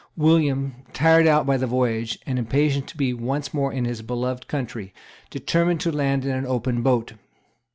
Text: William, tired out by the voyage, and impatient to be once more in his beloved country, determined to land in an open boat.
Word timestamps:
William, 0.17 0.81
tired 0.93 1.27
out 1.27 1.45
by 1.45 1.57
the 1.57 1.67
voyage, 1.67 2.17
and 2.25 2.39
impatient 2.39 2.87
to 2.87 2.97
be 2.97 3.13
once 3.13 3.53
more 3.53 3.71
in 3.71 3.85
his 3.85 4.01
beloved 4.01 4.47
country, 4.47 4.95
determined 5.29 5.79
to 5.79 5.91
land 5.91 6.25
in 6.25 6.31
an 6.31 6.47
open 6.47 6.81
boat. 6.81 7.13